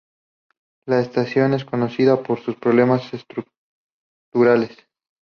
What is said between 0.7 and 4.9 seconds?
La estación es conocida por sus problemas estructurales.